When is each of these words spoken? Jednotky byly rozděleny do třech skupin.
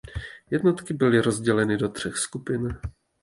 Jednotky 0.51 0.93
byly 0.93 1.21
rozděleny 1.21 1.77
do 1.77 1.89
třech 1.89 2.17
skupin. 2.17 2.77